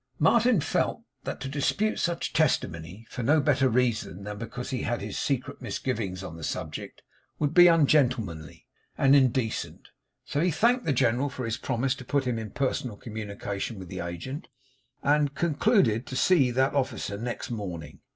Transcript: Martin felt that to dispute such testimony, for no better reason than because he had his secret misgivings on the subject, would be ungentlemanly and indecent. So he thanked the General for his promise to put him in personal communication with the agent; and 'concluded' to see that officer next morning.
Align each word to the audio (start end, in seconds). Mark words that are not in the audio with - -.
Martin 0.17 0.59
felt 0.59 1.03
that 1.25 1.39
to 1.39 1.47
dispute 1.47 1.99
such 1.99 2.33
testimony, 2.33 3.05
for 3.07 3.21
no 3.21 3.39
better 3.39 3.69
reason 3.69 4.23
than 4.23 4.35
because 4.35 4.71
he 4.71 4.81
had 4.81 4.99
his 4.99 5.15
secret 5.15 5.61
misgivings 5.61 6.23
on 6.23 6.35
the 6.35 6.43
subject, 6.43 7.03
would 7.37 7.53
be 7.53 7.67
ungentlemanly 7.67 8.65
and 8.97 9.15
indecent. 9.15 9.89
So 10.25 10.39
he 10.41 10.49
thanked 10.49 10.85
the 10.85 10.91
General 10.93 11.29
for 11.29 11.45
his 11.45 11.57
promise 11.57 11.93
to 11.93 12.03
put 12.03 12.25
him 12.25 12.39
in 12.39 12.49
personal 12.49 12.97
communication 12.97 13.77
with 13.77 13.89
the 13.89 13.99
agent; 13.99 14.47
and 15.03 15.35
'concluded' 15.35 16.07
to 16.07 16.15
see 16.15 16.49
that 16.49 16.73
officer 16.73 17.15
next 17.15 17.51
morning. 17.51 17.99